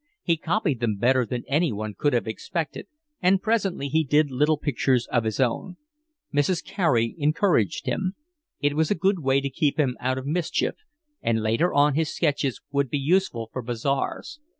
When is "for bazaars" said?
13.53-14.39